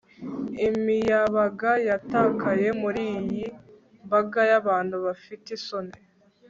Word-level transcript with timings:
Imiyabaga 0.67 1.71
yatakaye 1.89 2.67
muriyi 2.81 3.45
mbaga 4.05 4.41
yabantu 4.51 4.95
bafite 5.05 5.47
isoni 5.59 5.95